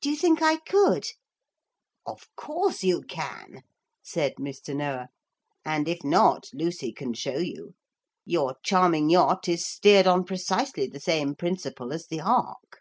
[0.00, 1.08] Do you think I could?'
[2.06, 3.60] 'Of course you can,'
[4.02, 4.74] said Mr.
[4.74, 5.10] Noah;
[5.66, 7.74] 'and if not, Lucy can show you.
[8.24, 12.78] Your charming yacht is steered on precisely the same principle as the ark.